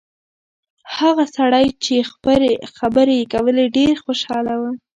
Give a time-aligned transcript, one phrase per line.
[0.97, 1.95] هغه سړی چې
[2.77, 4.63] خبرې یې کولې ډېر خوشاله و.